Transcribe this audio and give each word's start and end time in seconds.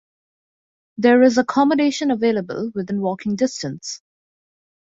There 0.97 1.21
is 1.21 1.37
accommodation 1.37 2.09
available 2.09 2.71
within 2.73 3.01
walking 3.01 3.35
distance. 3.35 4.01